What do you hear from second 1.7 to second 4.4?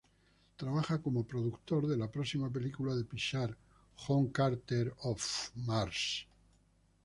de la próxima película de Pixar "John